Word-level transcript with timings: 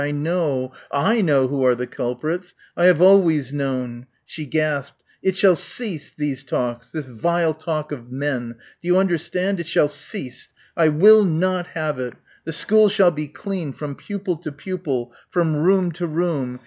"I 0.01 0.09
know, 0.09 0.71
I 0.91 1.21
know 1.21 1.47
who 1.47 1.63
are 1.63 1.75
the 1.75 1.85
culprits. 1.85 2.55
I 2.75 2.85
have 2.85 3.03
always 3.03 3.53
known." 3.53 4.07
She 4.25 4.47
gasped. 4.47 5.03
"It 5.21 5.37
shall 5.37 5.55
cease 5.55 6.11
these 6.11 6.43
talks 6.43 6.89
this 6.89 7.05
vile 7.05 7.53
talk 7.53 7.91
of 7.91 8.11
men. 8.11 8.55
Do 8.81 8.87
you 8.87 8.97
understand? 8.97 9.59
It 9.59 9.67
shall 9.67 9.87
cease. 9.87 10.49
I 10.75 10.87
will 10.87 11.23
not 11.23 11.67
have 11.77 11.99
it.... 11.99 12.15
The 12.45 12.51
school 12.51 12.89
shall 12.89 13.11
be 13.11 13.27
clean... 13.27 13.73
from 13.73 13.93
pupil 13.93 14.37
to 14.37 14.51
pupil... 14.51 15.13
from 15.29 15.55
room 15.57 15.91
to 15.91 16.07
room.... 16.07 16.59